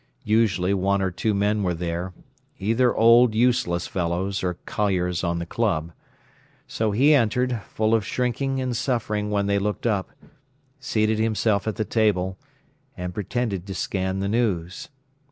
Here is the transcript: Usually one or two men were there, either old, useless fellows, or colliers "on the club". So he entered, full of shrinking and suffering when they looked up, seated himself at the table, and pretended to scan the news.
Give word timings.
Usually 0.25 0.73
one 0.73 0.99
or 0.99 1.11
two 1.11 1.35
men 1.35 1.61
were 1.61 1.75
there, 1.75 2.11
either 2.57 2.91
old, 2.95 3.35
useless 3.35 3.85
fellows, 3.85 4.43
or 4.43 4.55
colliers 4.65 5.23
"on 5.23 5.37
the 5.37 5.45
club". 5.45 5.91
So 6.65 6.89
he 6.89 7.13
entered, 7.13 7.61
full 7.69 7.93
of 7.93 8.03
shrinking 8.03 8.59
and 8.59 8.75
suffering 8.75 9.29
when 9.29 9.45
they 9.45 9.59
looked 9.59 9.85
up, 9.85 10.09
seated 10.79 11.19
himself 11.19 11.67
at 11.67 11.75
the 11.75 11.85
table, 11.85 12.39
and 12.97 13.13
pretended 13.13 13.67
to 13.67 13.75
scan 13.75 14.21
the 14.21 14.27
news. 14.27 14.89